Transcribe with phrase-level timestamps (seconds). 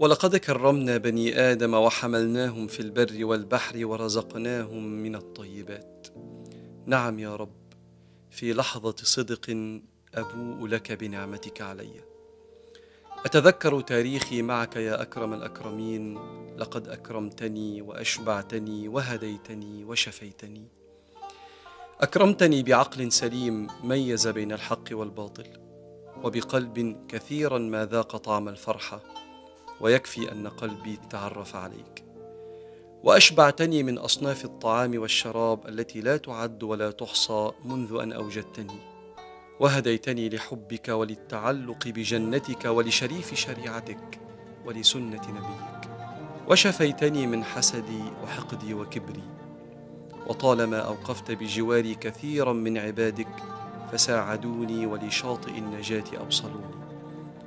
[0.00, 6.06] ولقد كرمنا بني آدم وحملناهم في البر والبحر ورزقناهم من الطيبات.
[6.86, 7.72] نعم يا رب
[8.30, 9.50] في لحظة صدق
[10.14, 11.90] أبوء لك بنعمتك علي.
[13.24, 16.18] أتذكر تاريخي معك يا أكرم الأكرمين.
[16.56, 20.68] لقد أكرمتني وأشبعتني وهديتني وشفيتني.
[22.00, 25.46] أكرمتني بعقل سليم ميز بين الحق والباطل
[26.22, 29.19] وبقلب كثيرا ما ذاق طعم الفرحة.
[29.80, 32.04] ويكفي أن قلبي تعرف عليك.
[33.02, 38.78] وأشبعتني من أصناف الطعام والشراب التي لا تعد ولا تحصى منذ أن أوجدتني.
[39.60, 44.20] وهديتني لحبك وللتعلق بجنتك ولشريف شريعتك
[44.66, 45.90] ولسنة نبيك.
[46.48, 49.22] وشفيتني من حسدي وحقدي وكبري.
[50.26, 53.36] وطالما أوقفت بجواري كثيرا من عبادك
[53.92, 56.74] فساعدوني ولشاطئ النجاة اوصلوني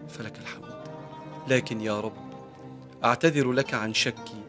[0.08, 0.84] فلك الحمد.
[1.48, 2.23] لكن يا رب
[3.04, 4.44] أعتذر لك عن شكي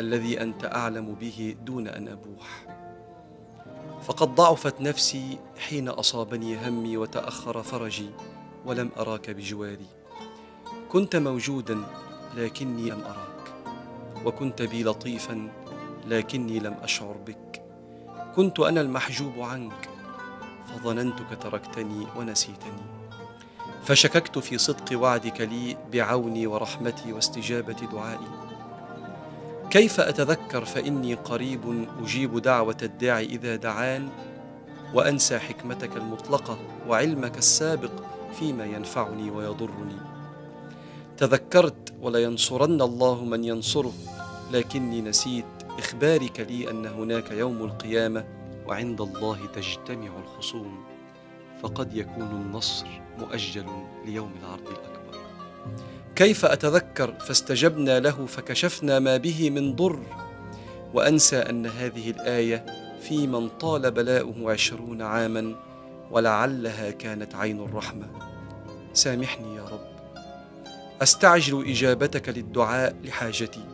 [0.00, 2.66] الذي أنت أعلم به دون أن أبوح.
[4.02, 8.10] فقد ضعفت نفسي حين أصابني همي وتأخر فرجي
[8.66, 9.86] ولم أراك بجواري.
[10.88, 11.84] كنت موجودا
[12.36, 13.54] لكني لم أراك.
[14.24, 15.48] وكنت بي لطيفا
[16.06, 17.62] لكني لم أشعر بك.
[18.36, 19.88] كنت أنا المحجوب عنك
[20.66, 22.99] فظننتك تركتني ونسيتني.
[23.84, 28.28] فشككت في صدق وعدك لي بعوني ورحمتي واستجابة دعائي.
[29.70, 34.08] كيف أتذكر فإني قريب أجيب دعوة الداعي إذا دعان
[34.94, 37.90] وأنسى حكمتك المطلقة وعلمك السابق
[38.38, 39.96] فيما ينفعني ويضرني.
[41.16, 43.92] تذكرت ولينصرن الله من ينصره
[44.52, 45.44] لكني نسيت
[45.78, 48.24] إخبارك لي أن هناك يوم القيامة
[48.66, 50.84] وعند الله تجتمع الخصوم.
[51.62, 52.86] فقد يكون النصر
[53.18, 53.66] مؤجل
[54.06, 55.18] ليوم العرض الأكبر.
[56.16, 60.00] كيف أتذكر فاستجبنا له فكشفنا ما به من ضر
[60.94, 62.66] وأنسى أن هذه الآية
[63.00, 65.54] في من طال بلاؤه عشرون عاما
[66.10, 68.06] ولعلها كانت عين الرحمة.
[68.92, 69.90] سامحني يا رب.
[71.02, 73.64] أستعجل إجابتك للدعاء لحاجتي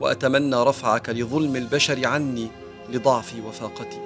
[0.00, 2.48] وأتمنى رفعك لظلم البشر عني
[2.88, 4.05] لضعفي وفاقتي.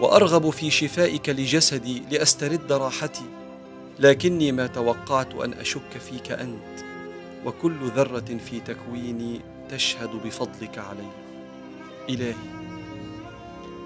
[0.00, 3.24] وأرغب في شفائك لجسدي لأسترد راحتي.
[3.98, 6.84] لكني ما توقعت أن أشك فيك أنت
[7.44, 9.40] وكل ذرة في تكويني
[9.70, 11.10] تشهد بفضلك علي.
[12.08, 12.34] إلهي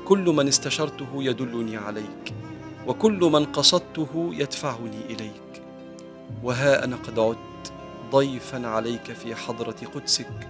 [0.04, 2.34] كل من استشرته يدلني عليك
[2.86, 5.62] وكل من قصدته يدفعني إليك.
[6.42, 7.72] وها أنا قد عدت
[8.10, 10.48] ضيفا عليك في حضرة قدسك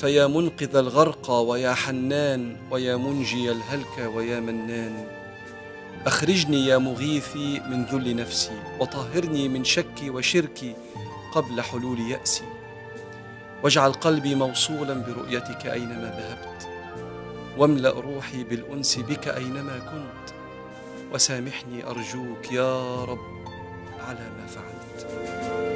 [0.00, 5.06] فيا منقذ الغرقى ويا حنان ويا منجي الهلك ويا منان.
[6.06, 10.74] أخرجني يا مغيثي من ذل نفسي وطهرني من شكي وشركي
[11.34, 12.44] قبل حلول يأسي.
[13.62, 16.68] واجعل قلبي موصولا برؤيتك أينما ذهبت.
[17.58, 20.34] واملأ روحي بالأنس بك أينما كنت.
[21.14, 23.44] وسامحني أرجوك يا رب
[24.08, 25.69] على ما فعلت.